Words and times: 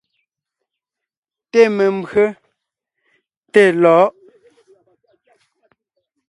Té 1.51 1.61
membÿe, 1.75 2.25
té 3.53 3.63
lɔ̌ʼ. 3.81 4.07